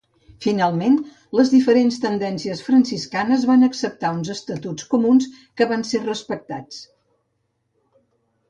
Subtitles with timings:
[0.43, 0.95] Finalment,
[1.39, 5.29] les diferents tendències franciscanes van acceptar uns estatuts comuns
[5.61, 6.81] que van ser respectats.